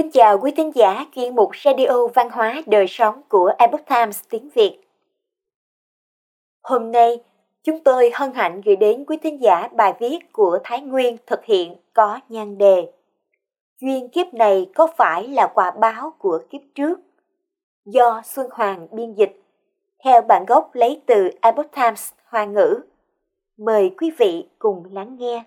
[0.00, 4.22] Kính chào quý thính giả chuyên mục Radio Văn hóa Đời Sống của Epoch Times
[4.30, 4.78] tiếng Việt.
[6.62, 7.20] Hôm nay,
[7.62, 11.44] chúng tôi hân hạnh gửi đến quý thính giả bài viết của Thái Nguyên thực
[11.44, 12.92] hiện có nhan đề
[13.80, 17.00] Duyên kiếp này có phải là quả báo của kiếp trước?
[17.84, 19.42] Do Xuân Hoàng biên dịch,
[20.04, 22.80] theo bản gốc lấy từ Epoch Times Hoa ngữ.
[23.56, 25.44] Mời quý vị cùng lắng nghe.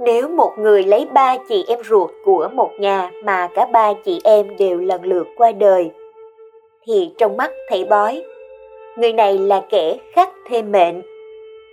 [0.00, 4.20] Nếu một người lấy ba chị em ruột của một nhà mà cả ba chị
[4.24, 5.90] em đều lần lượt qua đời,
[6.84, 8.22] thì trong mắt thầy bói,
[8.96, 11.02] người này là kẻ khắc thêm mệnh.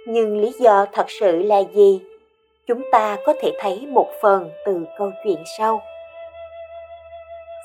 [0.08, 2.02] Nhưng lý do thật sự là gì?
[2.68, 5.82] Chúng ta có thể thấy một phần từ câu chuyện sau.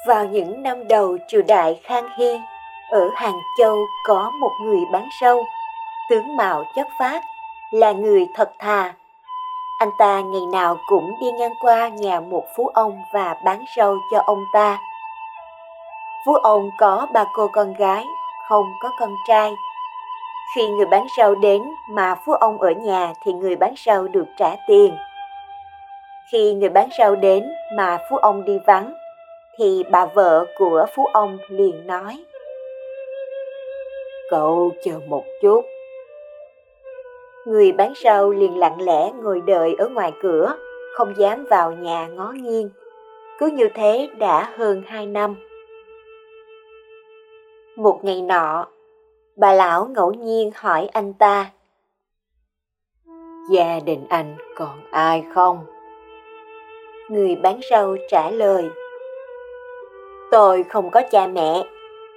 [0.07, 2.39] Vào những năm đầu triều đại Khang Hy,
[2.91, 5.43] ở Hàng Châu có một người bán rau,
[6.11, 7.23] tướng mạo chất phát,
[7.71, 8.95] là người thật thà,
[9.81, 13.97] anh ta ngày nào cũng đi ngang qua nhà một phú ông và bán rau
[14.13, 14.79] cho ông ta.
[16.27, 18.05] Phú ông có ba cô con gái,
[18.49, 19.53] không có con trai.
[20.55, 24.27] Khi người bán rau đến mà phú ông ở nhà thì người bán rau được
[24.37, 24.97] trả tiền.
[26.33, 28.95] Khi người bán rau đến mà phú ông đi vắng
[29.59, 32.25] thì bà vợ của phú ông liền nói
[34.31, 35.65] Cậu chờ một chút,
[37.47, 40.57] Người bán rau liền lặng lẽ ngồi đợi ở ngoài cửa,
[40.95, 42.71] không dám vào nhà ngó nghiêng.
[43.39, 45.37] Cứ như thế đã hơn hai năm.
[47.77, 48.67] Một ngày nọ,
[49.37, 51.51] bà lão ngẫu nhiên hỏi anh ta.
[53.51, 55.65] Gia đình anh còn ai không?
[57.09, 58.71] Người bán rau trả lời.
[60.31, 61.65] Tôi không có cha mẹ,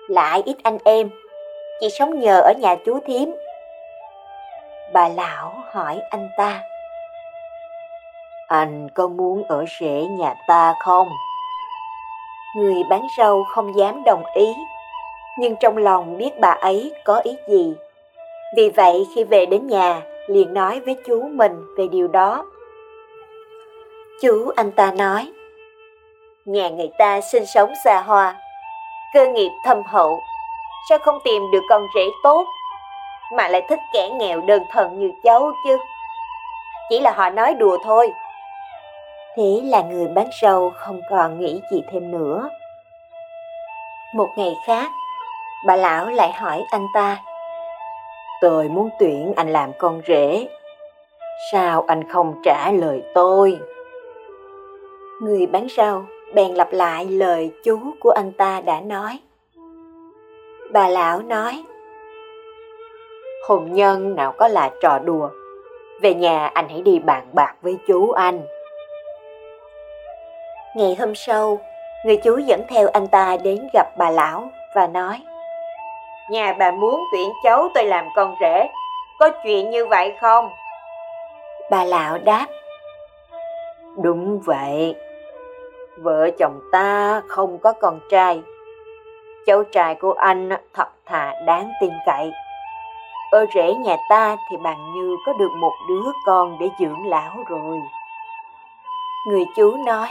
[0.08, 1.10] lại ít anh em,
[1.80, 3.34] chỉ sống nhờ ở nhà chú thím
[4.94, 6.62] bà lão hỏi anh ta.
[8.48, 11.08] Anh có muốn ở rễ nhà ta không?
[12.56, 14.56] Người bán rau không dám đồng ý,
[15.40, 17.74] nhưng trong lòng biết bà ấy có ý gì.
[18.56, 22.46] Vì vậy khi về đến nhà, liền nói với chú mình về điều đó.
[24.22, 25.32] Chú anh ta nói,
[26.46, 28.36] nhà người ta sinh sống xa hoa,
[29.14, 30.20] cơ nghiệp thâm hậu,
[30.90, 32.46] sao không tìm được con rể tốt
[33.38, 35.78] mà lại thích kẻ nghèo đơn thuần như cháu chứ.
[36.90, 38.14] Chỉ là họ nói đùa thôi.
[39.36, 42.50] Thế là người bán rau không còn nghĩ gì thêm nữa.
[44.16, 44.92] Một ngày khác,
[45.66, 47.18] bà lão lại hỏi anh ta.
[48.42, 50.48] Tôi muốn tuyển anh làm con rể.
[51.52, 53.60] Sao anh không trả lời tôi?
[55.22, 59.20] Người bán rau bèn lặp lại lời chú của anh ta đã nói.
[60.72, 61.64] Bà lão nói,
[63.48, 65.30] hôn nhân nào có là trò đùa.
[66.02, 68.42] Về nhà anh hãy đi bàn bạc với chú anh.
[70.76, 71.60] Ngày hôm sau,
[72.06, 75.22] người chú dẫn theo anh ta đến gặp bà lão và nói
[76.30, 78.68] Nhà bà muốn tuyển cháu tôi làm con rể,
[79.20, 80.50] có chuyện như vậy không?
[81.72, 82.46] Bà lão đáp
[84.04, 84.96] Đúng vậy,
[85.98, 88.42] vợ chồng ta không có con trai.
[89.46, 92.32] Cháu trai của anh thật thà đáng tin cậy
[93.34, 97.44] ở rể nhà ta thì bằng như có được một đứa con để dưỡng lão
[97.50, 97.82] rồi.
[99.28, 100.08] Người chú nói,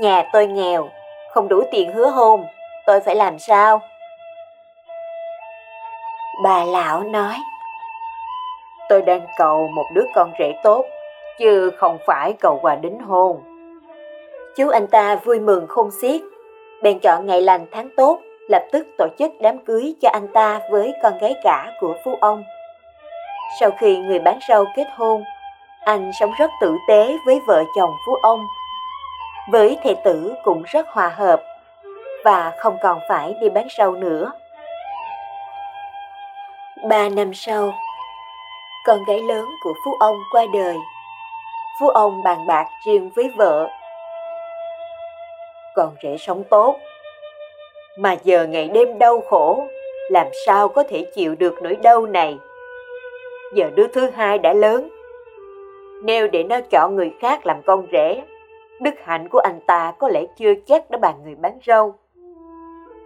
[0.00, 0.88] nhà tôi nghèo,
[1.30, 2.44] không đủ tiền hứa hôn,
[2.86, 3.80] tôi phải làm sao?
[6.44, 7.36] Bà lão nói,
[8.88, 10.84] tôi đang cầu một đứa con rể tốt,
[11.38, 13.42] chứ không phải cầu quà đính hôn.
[14.56, 16.20] Chú anh ta vui mừng không xiết,
[16.82, 20.60] bèn chọn ngày lành tháng tốt lập tức tổ chức đám cưới cho anh ta
[20.70, 22.44] với con gái cả của phú ông.
[23.60, 25.24] Sau khi người bán rau kết hôn,
[25.80, 28.40] anh sống rất tử tế với vợ chồng phú ông.
[29.50, 31.42] Với thầy tử cũng rất hòa hợp
[32.24, 34.32] và không còn phải đi bán rau nữa.
[36.88, 37.72] Ba năm sau,
[38.86, 40.76] con gái lớn của phú ông qua đời.
[41.80, 43.68] Phú ông bàn bạc riêng với vợ.
[45.74, 46.76] Con rể sống tốt,
[47.98, 49.66] mà giờ ngày đêm đau khổ,
[50.10, 52.38] làm sao có thể chịu được nỗi đau này?
[53.54, 54.88] Giờ đứa thứ hai đã lớn.
[56.02, 58.22] Nếu để nó chọn người khác làm con rể,
[58.80, 61.94] đức hạnh của anh ta có lẽ chưa chắc đã bằng người bán rau.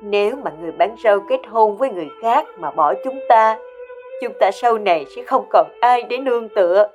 [0.02, 3.58] Nếu mà người bán rau kết hôn với người khác mà bỏ chúng ta
[4.22, 6.88] chúng ta sau này sẽ không còn ai để nương tựa.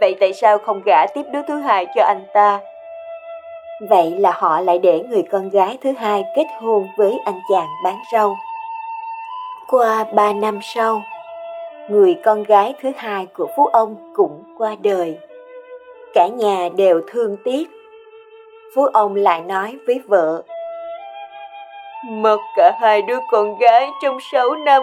[0.00, 2.60] Vậy tại sao không gả tiếp đứa thứ hai cho anh ta?
[3.90, 7.68] Vậy là họ lại để người con gái thứ hai kết hôn với anh chàng
[7.84, 8.36] bán rau.
[9.70, 11.02] Qua ba năm sau,
[11.88, 15.18] người con gái thứ hai của phú ông cũng qua đời.
[16.14, 17.70] Cả nhà đều thương tiếc.
[18.74, 20.42] Phú ông lại nói với vợ.
[22.08, 24.82] Mất cả hai đứa con gái trong sáu năm,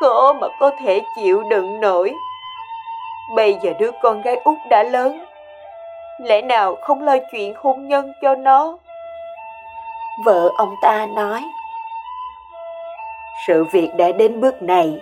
[0.00, 2.12] khó mà có thể chịu đựng nổi.
[3.36, 5.24] Bây giờ đứa con gái út đã lớn,
[6.20, 8.78] lẽ nào không lo chuyện hôn nhân cho nó?
[10.24, 11.44] Vợ ông ta nói,
[13.46, 15.00] sự việc đã đến bước này,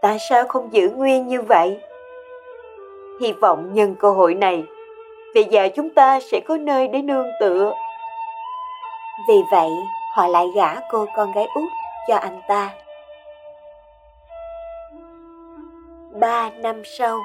[0.00, 1.80] tại sao không giữ nguyên như vậy?
[3.20, 4.64] Hy vọng nhân cơ hội này,
[5.34, 7.74] về già chúng ta sẽ có nơi để nương tựa.
[9.28, 9.70] Vì vậy,
[10.14, 11.68] họ lại gả cô con gái út
[12.08, 12.70] cho anh ta.
[16.20, 17.18] Ba năm sau,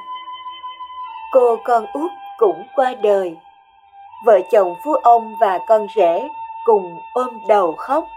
[1.32, 3.36] cô con út cũng qua đời.
[4.26, 6.28] Vợ chồng phú ông và con rể
[6.66, 8.08] cùng ôm đầu khóc.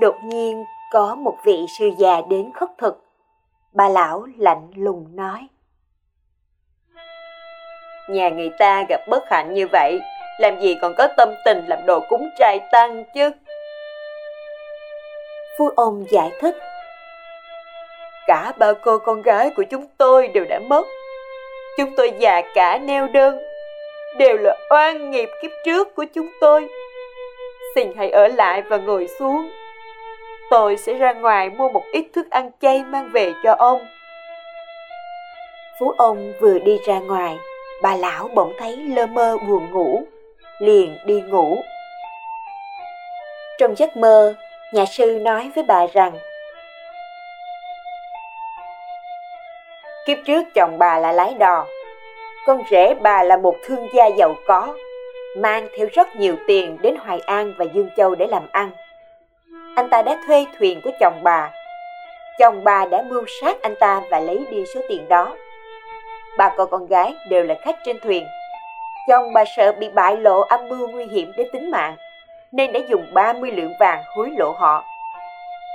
[0.00, 3.04] Đột nhiên có một vị sư già đến khất thực.
[3.72, 5.48] Bà lão lạnh lùng nói.
[8.08, 10.00] Nhà người ta gặp bất hạnh như vậy,
[10.38, 13.30] làm gì còn có tâm tình làm đồ cúng trai tăng chứ?
[15.58, 16.56] Phú ông giải thích.
[18.26, 20.84] Cả ba cô con gái của chúng tôi đều đã mất.
[21.78, 23.38] Chúng tôi già cả neo đơn,
[24.18, 26.68] đều là oan nghiệp kiếp trước của chúng tôi.
[27.74, 29.50] Xin hãy ở lại và ngồi xuống.
[30.50, 33.86] Tôi sẽ ra ngoài mua một ít thức ăn chay mang về cho ông.
[35.80, 37.36] Phú ông vừa đi ra ngoài,
[37.82, 40.02] bà lão bỗng thấy lơ mơ buồn ngủ,
[40.58, 41.62] liền đi ngủ.
[43.58, 44.34] Trong giấc mơ,
[44.72, 46.12] nhà sư nói với bà rằng
[50.06, 51.66] Kiếp trước chồng bà là lái đò,
[52.46, 54.74] con rể bà là một thương gia giàu có,
[55.36, 58.70] mang theo rất nhiều tiền đến Hoài An và Dương Châu để làm ăn.
[59.76, 61.50] Anh ta đã thuê thuyền của chồng bà.
[62.38, 65.36] Chồng bà đã mưu sát anh ta và lấy đi số tiền đó.
[66.38, 68.26] Ba con con gái đều là khách trên thuyền.
[69.08, 71.96] Chồng bà sợ bị bại lộ âm mưu nguy hiểm đến tính mạng,
[72.52, 74.84] nên đã dùng 30 lượng vàng hối lộ họ.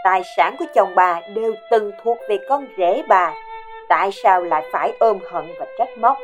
[0.04, 3.34] Tài sản của chồng bà đều từng thuộc về con rể bà,
[3.90, 6.18] tại sao lại phải ôm hận và trách móc?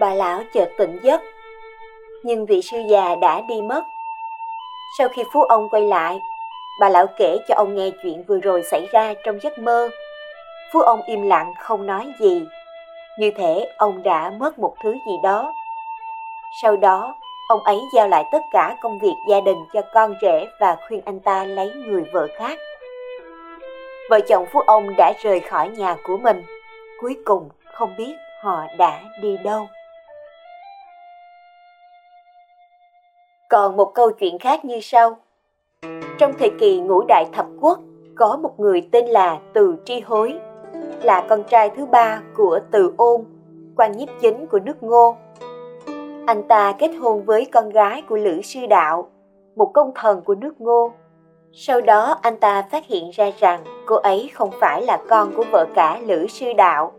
[0.00, 1.20] Bà lão chợt tỉnh giấc,
[2.22, 3.84] nhưng vị sư già đã đi mất.
[4.98, 6.20] Sau khi phú ông quay lại,
[6.80, 9.90] bà lão kể cho ông nghe chuyện vừa rồi xảy ra trong giấc mơ.
[10.72, 12.44] Phú ông im lặng không nói gì,
[13.18, 15.54] như thể ông đã mất một thứ gì đó.
[16.62, 17.14] Sau đó,
[17.48, 21.00] ông ấy giao lại tất cả công việc gia đình cho con rể và khuyên
[21.04, 22.58] anh ta lấy người vợ khác.
[24.10, 26.42] Vợ chồng phú ông đã rời khỏi nhà của mình,
[27.00, 29.66] cuối cùng không biết họ đã đi đâu.
[33.48, 35.16] Còn một câu chuyện khác như sau.
[36.18, 37.78] Trong thời kỳ ngũ đại thập quốc,
[38.16, 40.34] có một người tên là Từ Tri Hối,
[41.02, 43.24] là con trai thứ ba của Từ Ôn,
[43.76, 45.16] quan nhiếp chính của nước Ngô.
[46.26, 49.10] Anh ta kết hôn với con gái của Lữ Sư Đạo,
[49.56, 50.92] một công thần của nước Ngô.
[51.52, 55.44] Sau đó anh ta phát hiện ra rằng cô ấy không phải là con của
[55.52, 56.92] vợ cả Lữ Sư Đạo.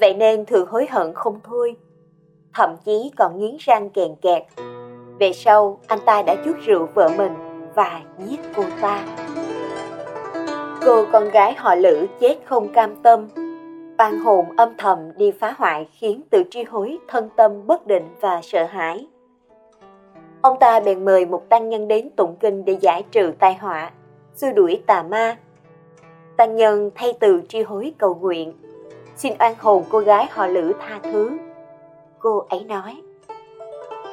[0.00, 1.76] Vậy nên thường hối hận không thôi,
[2.54, 4.42] thậm chí còn nghiến răng kèn kẹt
[5.18, 7.32] về sau, anh ta đã chuốt rượu vợ mình
[7.74, 9.04] và giết cô ta.
[10.84, 13.28] Cô con gái họ Lữ chết không cam tâm.
[13.98, 18.08] Oan hồn âm thầm đi phá hoại khiến từ tri hối thân tâm bất định
[18.20, 19.06] và sợ hãi.
[20.42, 23.90] Ông ta bèn mời một tăng nhân đến tụng kinh để giải trừ tai họa,
[24.34, 25.36] xua đuổi tà ma.
[26.36, 28.52] Tăng nhân thay từ tri hối cầu nguyện,
[29.16, 31.30] xin oan hồn cô gái họ Lữ tha thứ.
[32.18, 33.02] Cô ấy nói,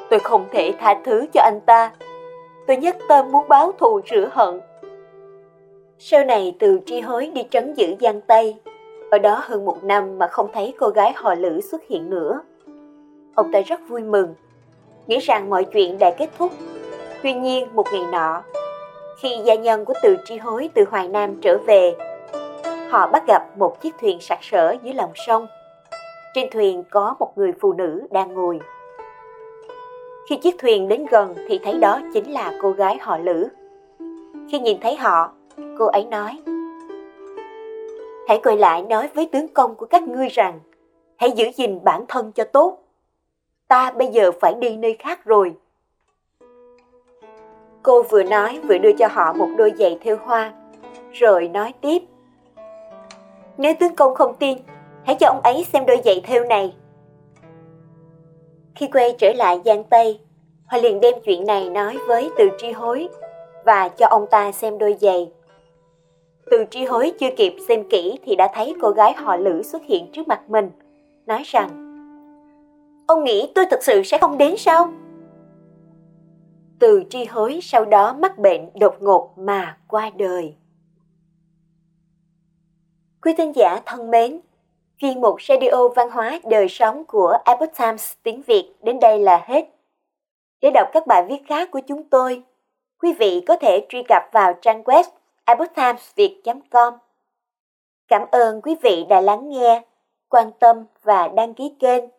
[0.09, 1.91] Tôi không thể tha thứ cho anh ta.
[2.67, 4.59] Tôi nhất tâm muốn báo thù rửa hận.
[5.97, 8.55] Sau này từ tri hối đi trấn giữ Giang Tây.
[9.11, 12.41] Ở đó hơn một năm mà không thấy cô gái họ Lữ xuất hiện nữa.
[13.35, 14.35] Ông ta rất vui mừng,
[15.09, 16.51] nghĩ rằng mọi chuyện đã kết thúc.
[17.23, 18.43] Tuy nhiên một ngày nọ,
[19.17, 21.95] khi gia nhân của từ tri hối từ Hoài Nam trở về,
[22.89, 25.47] họ bắt gặp một chiếc thuyền sặc sỡ dưới lòng sông.
[26.33, 28.59] Trên thuyền có một người phụ nữ đang ngồi.
[30.29, 33.47] Khi chiếc thuyền đến gần thì thấy đó chính là cô gái họ Lữ.
[34.51, 35.31] Khi nhìn thấy họ,
[35.79, 36.39] cô ấy nói
[38.27, 40.59] Hãy quay lại nói với tướng công của các ngươi rằng
[41.17, 42.77] Hãy giữ gìn bản thân cho tốt.
[43.69, 45.53] Ta bây giờ phải đi nơi khác rồi.
[47.83, 50.53] Cô vừa nói vừa đưa cho họ một đôi giày theo hoa,
[51.11, 52.01] rồi nói tiếp.
[53.57, 54.57] Nếu tướng công không tin,
[55.05, 56.75] hãy cho ông ấy xem đôi giày theo này.
[58.75, 60.19] Khi quay trở lại Giang Tây,
[60.65, 63.09] họ liền đem chuyện này nói với Từ Tri Hối
[63.65, 65.31] và cho ông ta xem đôi giày.
[66.51, 69.83] Từ Tri Hối chưa kịp xem kỹ thì đã thấy cô gái họ Lữ xuất
[69.83, 70.71] hiện trước mặt mình,
[71.25, 71.88] nói rằng
[73.09, 74.93] Ông nghĩ tôi thực sự sẽ không đến sao?
[76.79, 80.55] Từ tri hối sau đó mắc bệnh đột ngột mà qua đời.
[83.21, 84.39] Quý thính giả thân mến,
[84.97, 89.43] chuyên mục Radio Văn hóa Đời Sống của Epoch Times tiếng Việt đến đây là
[89.47, 89.65] hết.
[90.61, 92.43] Để đọc các bài viết khác của chúng tôi,
[93.01, 95.03] quý vị có thể truy cập vào trang web
[95.45, 96.93] epochtimesviet.com.
[98.07, 99.81] Cảm ơn quý vị đã lắng nghe,
[100.29, 102.18] quan tâm và đăng ký kênh.